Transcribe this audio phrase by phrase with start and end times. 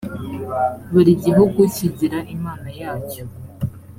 [0.91, 3.23] buri gihugu kigira imana yacyo